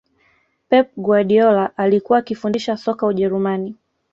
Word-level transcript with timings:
pep 0.69 0.91
guardiola 0.97 1.77
alikuwa 1.77 2.19
akifundisha 2.19 2.77
soka 2.77 3.05
ujerumani 3.07 3.75